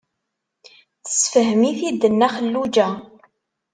[1.03, 2.87] Tessefhem-it-id Nna Xelluǧa.